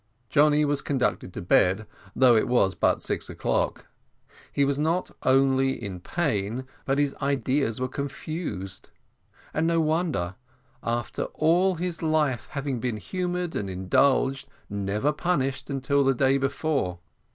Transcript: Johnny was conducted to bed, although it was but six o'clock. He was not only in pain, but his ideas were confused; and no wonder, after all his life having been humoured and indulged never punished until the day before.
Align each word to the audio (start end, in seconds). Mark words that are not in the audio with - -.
Johnny 0.29 0.65
was 0.65 0.81
conducted 0.81 1.31
to 1.31 1.43
bed, 1.43 1.85
although 2.15 2.35
it 2.35 2.47
was 2.47 2.73
but 2.73 3.03
six 3.03 3.29
o'clock. 3.29 3.85
He 4.51 4.65
was 4.65 4.79
not 4.79 5.11
only 5.21 5.73
in 5.73 5.99
pain, 5.99 6.65
but 6.85 6.97
his 6.97 7.13
ideas 7.21 7.79
were 7.79 7.87
confused; 7.87 8.89
and 9.53 9.67
no 9.67 9.79
wonder, 9.79 10.37
after 10.81 11.25
all 11.35 11.75
his 11.75 12.01
life 12.01 12.47
having 12.53 12.79
been 12.79 12.97
humoured 12.97 13.55
and 13.55 13.69
indulged 13.69 14.47
never 14.71 15.13
punished 15.13 15.69
until 15.69 16.03
the 16.03 16.15
day 16.15 16.39
before. 16.39 16.97